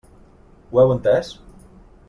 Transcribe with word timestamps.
Ho 0.71 0.79
heu 0.83 0.95
entès? 0.95 1.31